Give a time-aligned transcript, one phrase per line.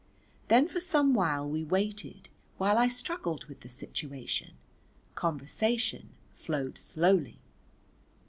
[0.47, 4.55] Then for some while we waited while I struggled with the situation;
[5.13, 7.37] conversation flowed slowly.